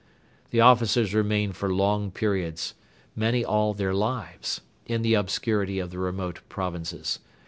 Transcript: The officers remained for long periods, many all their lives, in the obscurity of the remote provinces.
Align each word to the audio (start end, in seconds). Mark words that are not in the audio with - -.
The 0.49 0.61
officers 0.61 1.13
remained 1.13 1.55
for 1.55 1.71
long 1.71 2.09
periods, 2.09 2.73
many 3.15 3.45
all 3.45 3.75
their 3.75 3.93
lives, 3.93 4.61
in 4.87 5.03
the 5.03 5.13
obscurity 5.13 5.77
of 5.77 5.91
the 5.91 5.99
remote 5.99 6.39
provinces. 6.49 7.19